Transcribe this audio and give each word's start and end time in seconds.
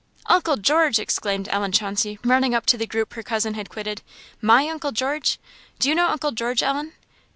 "Uncle 0.25 0.57
George!" 0.57 0.97
exclaimed 0.97 1.47
Ellen 1.51 1.71
Chauncey, 1.71 2.17
running 2.23 2.55
up 2.55 2.65
to 2.65 2.75
the 2.75 2.87
group 2.87 3.13
her 3.13 3.21
cousin 3.21 3.53
had 3.53 3.69
quitted; 3.69 4.01
"my 4.41 4.67
uncle 4.67 4.91
George? 4.91 5.37
Do 5.77 5.89
you 5.89 5.93
know 5.93 6.07
uncle 6.07 6.31
George, 6.31 6.63
Ellen?" 6.63 6.93